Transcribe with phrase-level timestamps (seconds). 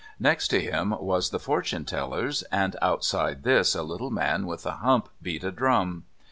[0.19, 4.77] Next to him was the Fortune Teller's, and outside this a little man with a
[4.77, 6.05] hump beat a drum.